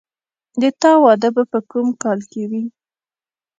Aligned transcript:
د 0.61 0.63
تا 0.81 0.91
واده 1.03 1.29
به 1.35 1.43
په 1.51 1.59
کوم 1.71 1.87
کال 2.01 2.19
کې 2.31 2.43
وي 2.49 2.63